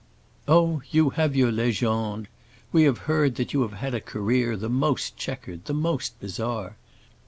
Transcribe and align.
"Oh, 0.47 0.81
you 0.89 1.11
have 1.11 1.35
your 1.35 1.51
légende. 1.51 2.25
We 2.71 2.85
have 2.85 2.97
heard 3.05 3.35
that 3.35 3.53
you 3.53 3.61
have 3.61 3.73
had 3.73 3.93
a 3.93 4.01
career 4.01 4.57
the 4.57 4.67
most 4.67 5.15
checkered, 5.15 5.65
the 5.65 5.75
most 5.75 6.19
bizarre. 6.19 6.75